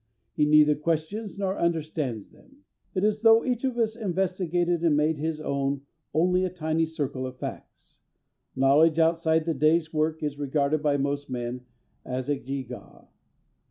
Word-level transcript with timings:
He 0.33 0.45
neither 0.47 0.73
questions 0.75 1.37
nor 1.37 1.59
understands 1.59 2.29
them. 2.31 2.63
It 2.95 3.03
is 3.03 3.17
as 3.17 3.21
though 3.21 3.45
each 3.45 3.63
of 3.63 3.77
us 3.77 3.95
investigated 3.95 4.83
and 4.83 4.97
made 4.97 5.19
his 5.19 5.39
own 5.39 5.81
only 6.11 6.43
a 6.43 6.49
tiny 6.49 6.87
circle 6.87 7.27
of 7.27 7.37
facts. 7.37 8.01
Knowledge 8.55 8.97
outside 8.97 9.45
the 9.45 9.53
day's 9.53 9.93
work 9.93 10.23
is 10.23 10.39
regarded 10.39 10.81
by 10.81 10.97
most 10.97 11.29
men 11.29 11.67
as 12.03 12.29
a 12.29 12.35
gewgaw. 12.35 13.09